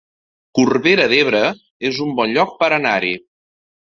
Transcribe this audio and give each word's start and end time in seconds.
Corbera 0.59 1.05
d'Ebre 1.11 1.41
es 1.91 2.01
un 2.07 2.17
bon 2.21 2.35
lloc 2.39 2.57
per 2.63 2.71
anar-hi 2.79 3.13